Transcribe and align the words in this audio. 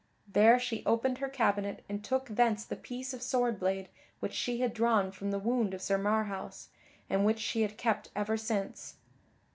There 0.27 0.57
she 0.57 0.83
opened 0.87 1.19
her 1.19 1.29
cabinet 1.29 1.85
and 1.87 2.03
took 2.03 2.25
thence 2.25 2.65
the 2.65 2.75
piece 2.75 3.13
of 3.13 3.21
sword 3.21 3.59
blade 3.59 3.87
which 4.19 4.33
she 4.33 4.61
had 4.61 4.73
drawn 4.73 5.11
from 5.11 5.29
the 5.29 5.37
wound 5.37 5.75
of 5.75 5.81
Sir 5.83 5.99
Marhaus, 5.99 6.69
and 7.07 7.23
which 7.23 7.37
she 7.37 7.61
had 7.61 7.77
kept 7.77 8.09
ever 8.15 8.35
since. 8.35 8.95